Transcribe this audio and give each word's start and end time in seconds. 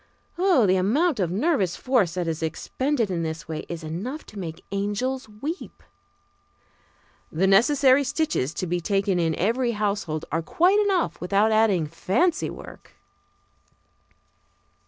The 0.35 0.77
amount 0.79 1.19
of 1.19 1.29
nervous 1.29 1.75
force 1.75 2.15
that 2.15 2.27
is 2.27 2.41
expended 2.41 3.11
in 3.11 3.21
this 3.21 3.47
way 3.47 3.67
is 3.69 3.83
enough 3.83 4.25
to 4.33 4.39
make 4.39 4.65
angels 4.71 5.29
weep. 5.29 5.83
The 7.31 7.45
necessary 7.45 8.03
stitches 8.03 8.51
to 8.55 8.65
be 8.65 8.81
taken 8.81 9.19
in 9.19 9.35
every 9.35 9.73
household 9.73 10.25
are 10.31 10.41
quite 10.41 10.79
enough 10.79 11.21
without 11.21 11.51
adding 11.51 11.85
fancy 11.85 12.49
work. 12.49 12.93